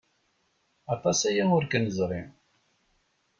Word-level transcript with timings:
Aṭas 0.93 1.19
aya 1.29 1.43
ur 1.57 1.63
k-neẓri. 1.65 2.21